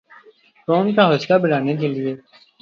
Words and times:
قوم 0.67 0.85
کا 0.95 1.03
حوصلہ 1.09 1.37
بڑھانے 1.37 1.73
کیلئے 1.77 2.13